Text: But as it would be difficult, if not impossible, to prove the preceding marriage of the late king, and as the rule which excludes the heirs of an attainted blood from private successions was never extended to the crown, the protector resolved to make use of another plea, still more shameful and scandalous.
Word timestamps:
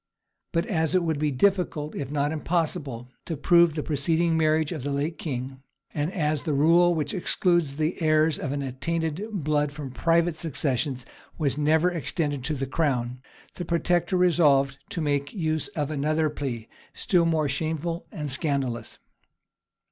But 0.51 0.65
as 0.65 0.95
it 0.95 1.03
would 1.03 1.19
be 1.19 1.29
difficult, 1.29 1.93
if 1.93 2.09
not 2.09 2.31
impossible, 2.31 3.11
to 3.25 3.37
prove 3.37 3.75
the 3.75 3.83
preceding 3.83 4.35
marriage 4.35 4.71
of 4.71 4.81
the 4.81 4.89
late 4.91 5.19
king, 5.19 5.61
and 5.93 6.11
as 6.11 6.41
the 6.41 6.55
rule 6.55 6.95
which 6.95 7.13
excludes 7.13 7.75
the 7.75 8.01
heirs 8.01 8.39
of 8.39 8.51
an 8.51 8.63
attainted 8.63 9.27
blood 9.31 9.71
from 9.71 9.91
private 9.91 10.35
successions 10.35 11.05
was 11.37 11.55
never 11.55 11.91
extended 11.91 12.43
to 12.45 12.55
the 12.55 12.65
crown, 12.65 13.21
the 13.53 13.63
protector 13.63 14.17
resolved 14.17 14.79
to 14.89 15.01
make 15.01 15.33
use 15.35 15.67
of 15.77 15.91
another 15.91 16.31
plea, 16.31 16.67
still 16.93 17.25
more 17.25 17.47
shameful 17.47 18.07
and 18.11 18.31
scandalous. 18.31 18.97